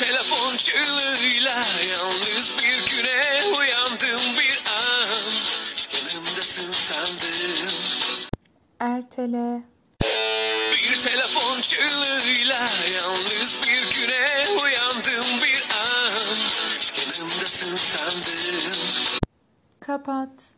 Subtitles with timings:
[0.00, 5.08] telefon çığlığıyla yalnız bir güne uyandım bir an
[5.94, 7.68] Yanımdasın sandım
[8.80, 9.62] Ertele.
[10.72, 16.36] Bir telefon çığlığıyla yalnız bir güne uyandım bir an
[16.98, 18.74] Yanımdasın sandım
[19.80, 20.54] Kapat.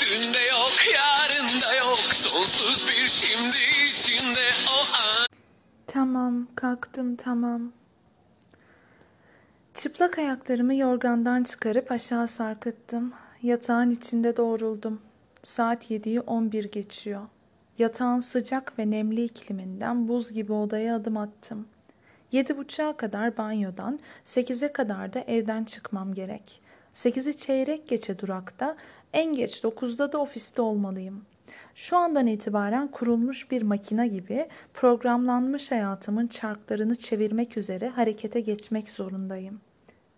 [0.00, 3.58] Dün de yok yarın da yok Sonsuz bir şimdi
[3.92, 5.26] içinde o an
[5.86, 7.83] Tamam, kalktım tamam.
[9.84, 13.12] Çıplak ayaklarımı yorgandan çıkarıp aşağı sarkıttım.
[13.42, 15.00] Yatağın içinde doğruldum.
[15.42, 17.22] Saat 7'yi 11 geçiyor.
[17.78, 21.66] Yatağın sıcak ve nemli ikliminden buz gibi odaya adım attım.
[22.32, 26.60] Yedi buçuğa kadar banyodan, sekize kadar da evden çıkmam gerek.
[26.92, 28.76] Sekizi çeyrek geçe durakta,
[29.12, 31.24] en geç dokuzda da ofiste olmalıyım.
[31.74, 39.60] Şu andan itibaren kurulmuş bir makine gibi programlanmış hayatımın çarklarını çevirmek üzere harekete geçmek zorundayım.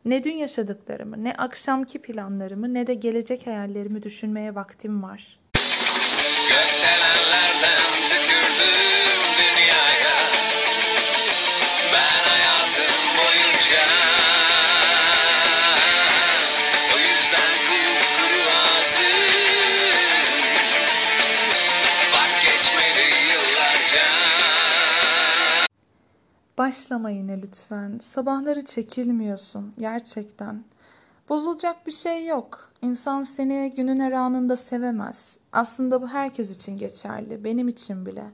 [0.06, 5.38] Ne dün yaşadıklarımı, ne akşamki planlarımı, ne de gelecek hayallerimi düşünmeye vaktim var.
[26.58, 27.98] Başlama yine lütfen.
[27.98, 30.64] Sabahları çekilmiyorsun gerçekten.
[31.28, 32.70] Bozulacak bir şey yok.
[32.82, 35.38] İnsan seni günün her anında sevemez.
[35.52, 38.24] Aslında bu herkes için geçerli, benim için bile.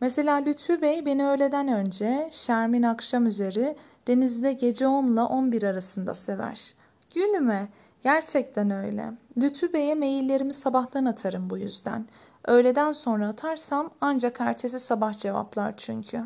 [0.00, 3.76] Mesela Lütfü Bey beni öğleden önce, Şermin akşam üzeri,
[4.06, 6.74] denizde gece 10 ile 11 arasında sever.
[7.14, 7.68] Gülme,
[8.02, 9.12] gerçekten öyle.
[9.38, 12.06] Lütfü Bey'e maillerimi sabahtan atarım bu yüzden.
[12.44, 16.22] Öğleden sonra atarsam ancak ertesi sabah cevaplar çünkü.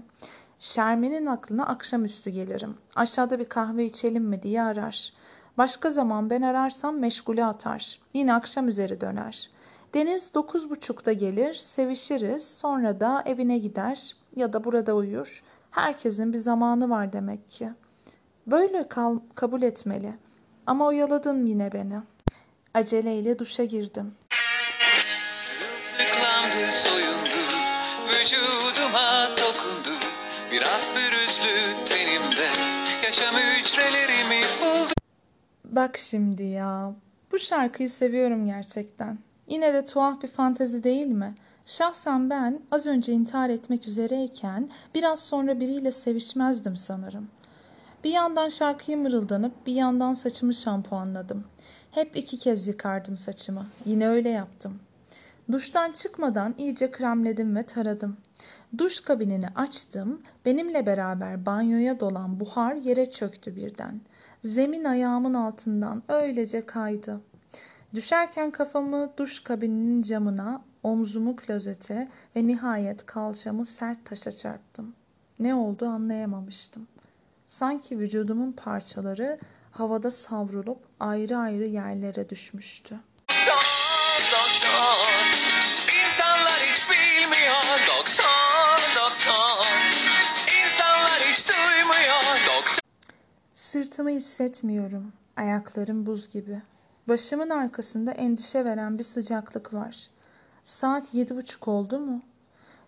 [0.60, 2.74] Şermin'in aklına akşamüstü gelirim.
[2.96, 5.12] Aşağıda bir kahve içelim mi diye arar.
[5.58, 7.98] Başka zaman ben ararsam meşgule atar.
[8.14, 9.50] Yine akşam üzeri döner.
[9.94, 12.48] Deniz dokuz buçukta gelir, sevişiriz.
[12.48, 15.42] Sonra da evine gider ya da burada uyur.
[15.70, 17.70] Herkesin bir zamanı var demek ki.
[18.46, 20.14] Böyle kal kabul etmeli.
[20.66, 22.00] Ama oyaladın yine beni.
[22.74, 24.12] Aceleyle duşa girdim.
[26.70, 27.40] Soyundu
[28.08, 29.99] Vücuduma dokundu
[30.52, 32.48] Biraz pürüzlü tenimde
[33.04, 34.92] Yaşam hücrelerimi buldu
[35.64, 36.94] Bak şimdi ya.
[37.32, 39.18] Bu şarkıyı seviyorum gerçekten.
[39.48, 41.34] Yine de tuhaf bir fantezi değil mi?
[41.64, 47.28] Şahsen ben az önce intihar etmek üzereyken biraz sonra biriyle sevişmezdim sanırım.
[48.04, 51.44] Bir yandan şarkıyı mırıldanıp bir yandan saçımı şampuanladım.
[51.90, 53.66] Hep iki kez yıkardım saçımı.
[53.84, 54.80] Yine öyle yaptım.
[55.52, 58.16] Duştan çıkmadan iyice kremledim ve taradım.
[58.78, 60.22] Duş kabinini açtım.
[60.44, 64.00] Benimle beraber banyoya dolan buhar yere çöktü birden.
[64.44, 67.20] Zemin ayağımın altından öylece kaydı.
[67.94, 74.94] Düşerken kafamı duş kabininin camına, omzumu klozete ve nihayet kalçamı sert taşa çarptım.
[75.38, 76.88] Ne oldu anlayamamıştım.
[77.46, 79.38] Sanki vücudumun parçaları
[79.70, 83.00] havada savrulup ayrı ayrı yerlere düşmüştü.
[93.70, 95.12] Sırtımı hissetmiyorum.
[95.36, 96.62] Ayaklarım buz gibi.
[97.08, 100.10] Başımın arkasında endişe veren bir sıcaklık var.
[100.64, 102.22] Saat yedi buçuk oldu mu?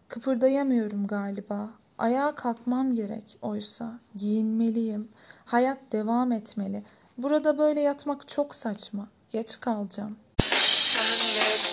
[0.09, 1.71] Kıpırdayamıyorum galiba.
[1.99, 3.99] Ayağa kalkmam gerek oysa.
[4.15, 5.09] Giyinmeliyim.
[5.45, 6.83] Hayat devam etmeli.
[7.19, 9.09] Burada böyle yatmak çok saçma.
[9.31, 10.17] Geç kalacağım.
[10.39, 11.72] Senle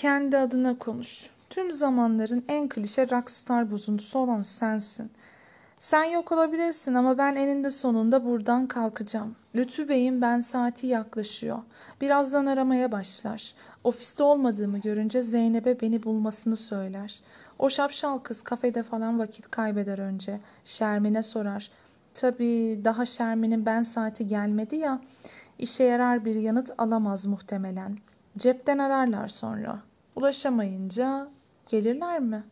[0.00, 1.30] Kendi adına konuş.
[1.50, 5.10] Tüm zamanların en klişe rockstar bozuntusu olan sensin.
[5.78, 9.36] Sen yok olabilirsin ama ben eninde sonunda buradan kalkacağım.
[9.54, 11.58] Lütfü Bey'in ben saati yaklaşıyor.
[12.00, 13.54] Birazdan aramaya başlar.
[13.84, 17.20] Ofiste olmadığımı görünce Zeynep'e beni bulmasını söyler.
[17.58, 20.40] O şapşal kız kafede falan vakit kaybeder önce.
[20.64, 21.70] Şermin'e sorar.
[22.14, 25.00] Tabii daha Şermin'in ben saati gelmedi ya.
[25.58, 27.98] İşe yarar bir yanıt alamaz muhtemelen.
[28.38, 29.89] Cepten ararlar sonra.
[30.16, 31.28] Ulaşamayınca
[31.68, 32.44] gelirler mi?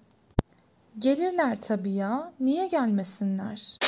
[0.98, 2.32] Gelirler tabii ya.
[2.40, 3.78] Niye gelmesinler?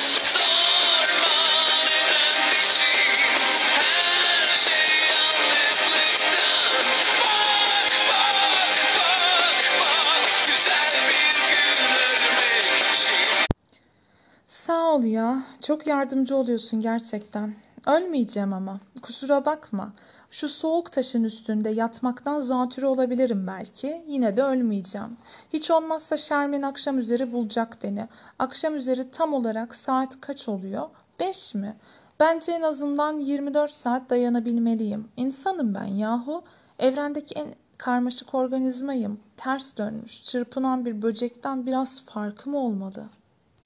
[14.70, 15.42] İçin ol ya.
[15.60, 17.54] Çok yardımcı oluyorsun gerçekten.
[17.86, 18.80] Ölmeyeceğim ama.
[19.02, 19.92] Kusura bakma.
[20.30, 24.04] Şu soğuk taşın üstünde yatmaktan zatürre olabilirim belki.
[24.06, 25.16] Yine de ölmeyeceğim.
[25.52, 28.08] Hiç olmazsa Şermin akşam üzeri bulacak beni.
[28.38, 30.88] Akşam üzeri tam olarak saat kaç oluyor?
[31.20, 31.76] Beş mi?
[32.20, 35.08] Bence en azından 24 saat dayanabilmeliyim.
[35.16, 36.42] İnsanım ben yahu.
[36.78, 39.20] Evrendeki en karmaşık organizmayım.
[39.36, 43.04] Ters dönmüş, çırpınan bir böcekten biraz farkım olmalı.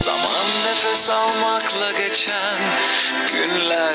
[0.03, 2.61] Zaman nefes almakla geçen
[3.33, 3.95] günler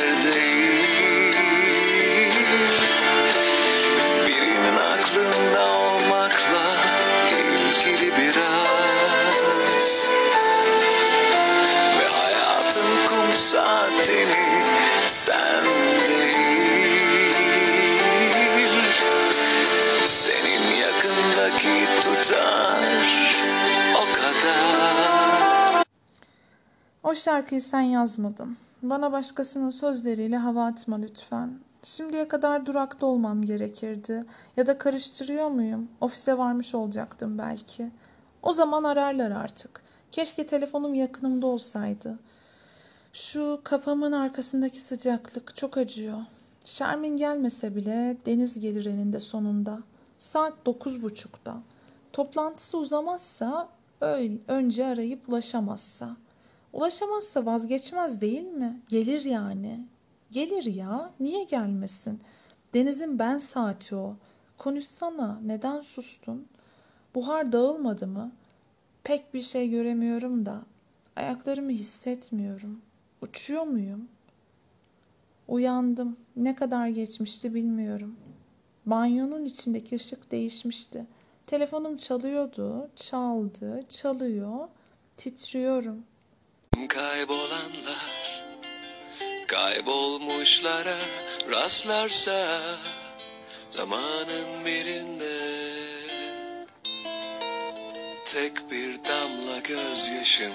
[13.39, 14.65] saatini
[15.05, 16.39] sen değil
[20.05, 22.79] Senin yakındaki tutar
[23.95, 25.83] o kadar
[27.03, 28.57] O şarkıyı sen yazmadın.
[28.81, 31.59] Bana başkasının sözleriyle hava atma lütfen.
[31.83, 34.25] Şimdiye kadar durakta olmam gerekirdi.
[34.57, 35.87] Ya da karıştırıyor muyum?
[36.01, 37.91] Ofise varmış olacaktım belki.
[38.43, 39.81] O zaman ararlar artık.
[40.11, 42.19] Keşke telefonum yakınımda olsaydı.
[43.13, 46.17] Şu kafamın arkasındaki sıcaklık çok acıyor.
[46.63, 49.79] Şermin gelmese bile Deniz gelir eninde sonunda.
[50.17, 51.61] Saat dokuz buçukta.
[52.13, 53.69] Toplantısı uzamazsa,
[54.47, 56.17] önce arayıp ulaşamazsa.
[56.73, 58.81] Ulaşamazsa vazgeçmez değil mi?
[58.89, 59.85] Gelir yani.
[60.31, 61.11] Gelir ya.
[61.19, 62.21] Niye gelmesin?
[62.73, 64.15] Deniz'in ben saati o.
[64.57, 65.39] Konuşsana.
[65.45, 66.47] Neden sustun?
[67.15, 68.31] Buhar dağılmadı mı?
[69.03, 70.61] Pek bir şey göremiyorum da.
[71.15, 72.81] Ayaklarımı hissetmiyorum.
[73.21, 74.07] Uçuyor muyum?
[75.47, 76.17] Uyandım.
[76.35, 78.15] Ne kadar geçmişti bilmiyorum.
[78.85, 81.05] Banyonun içindeki ışık değişmişti.
[81.47, 84.67] Telefonum çalıyordu, çaldı, çalıyor.
[85.17, 86.03] Titriyorum.
[86.89, 88.43] Kaybolanlar
[89.47, 90.97] Kaybolmuşlara
[91.51, 92.59] rastlarsa
[93.69, 95.59] Zamanın birinde
[98.25, 100.53] Tek bir damla gözyaşım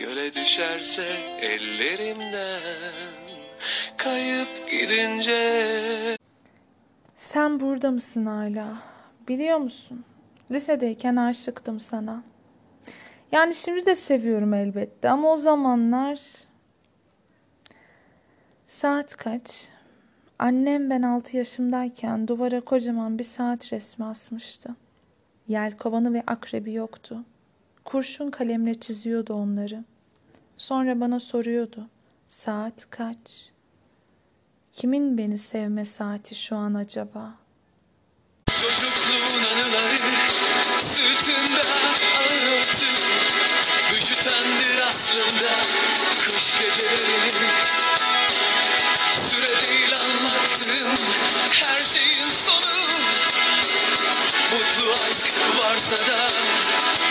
[0.00, 1.06] Göle düşerse
[1.40, 2.60] ellerimden
[3.96, 6.16] Kayıp gidince
[7.14, 8.78] Sen burada mısın hala?
[9.28, 10.04] Biliyor musun?
[10.50, 12.22] Lisedeyken aşıktım sana.
[13.32, 16.20] Yani şimdi de seviyorum elbette ama o zamanlar...
[18.66, 19.68] Saat kaç?
[20.38, 24.76] Annem ben 6 yaşımdayken duvara kocaman bir saat resmi asmıştı.
[25.48, 27.24] Yelkovanı ve akrebi yoktu.
[27.88, 29.84] Kurşun kalemle çiziyordu onları.
[30.56, 31.88] Sonra bana soruyordu.
[32.28, 33.50] Saat kaç?
[34.72, 37.34] Kimin beni sevme saati şu an acaba?
[38.46, 39.96] Çocukluğun anıları
[40.78, 41.60] sırtında
[42.18, 42.86] ağır örtü
[43.96, 45.50] Üşütendir aslında
[46.20, 47.52] kış gecelerinin
[49.30, 50.94] Süre değil anlattığım
[51.52, 52.74] her şeyin sonu
[54.52, 56.28] Mutlu aşk varsa da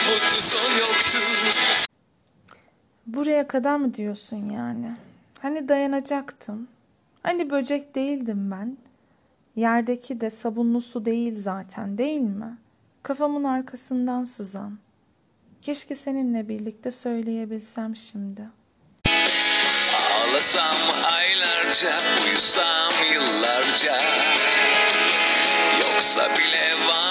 [0.07, 1.87] mutlu son yoktur
[3.07, 4.91] Buraya kadar mı diyorsun yani?
[5.41, 6.67] Hani dayanacaktım.
[7.23, 8.77] Hani böcek değildim ben.
[9.55, 12.57] Yerdeki de sabunlu su değil zaten değil mi?
[13.03, 14.77] Kafamın arkasından sızan.
[15.61, 18.41] Keşke seninle birlikte söyleyebilsem şimdi.
[20.11, 20.75] Ağlasam
[21.13, 24.01] aylarca, uyusam yıllarca
[25.79, 27.06] Yoksa bile var